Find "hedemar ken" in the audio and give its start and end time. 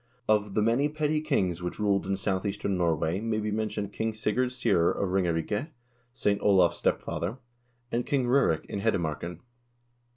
8.81-9.41